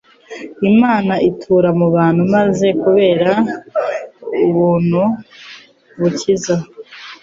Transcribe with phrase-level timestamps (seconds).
[0.71, 3.31] Imana itura mu bantu, maze kubera
[4.47, 5.01] ubuntu
[5.99, 6.55] bukiza,